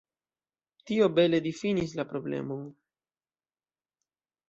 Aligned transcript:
Tio 0.91 1.09
bele 1.19 1.41
difinis 1.49 1.95
la 2.01 2.07
problemon. 2.17 2.67